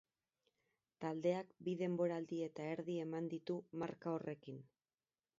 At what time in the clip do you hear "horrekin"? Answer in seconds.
4.17-4.57